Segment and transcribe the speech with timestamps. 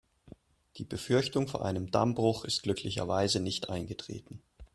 [0.77, 4.41] Die Befürchtung vor einem Dammbruch ist glücklicherweise nicht eingetreten.